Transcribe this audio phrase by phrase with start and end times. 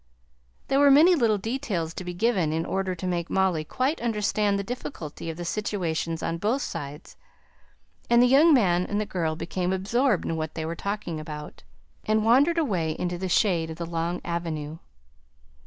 [0.67, 4.57] There were many little details to be given in order to make Molly quite understand
[4.57, 7.15] the difficulty of the situations on both sides;
[8.09, 11.61] and the young man and the girl became absorbed in what they were talking about,
[12.03, 14.79] and wandered away into the shade of the long avenue.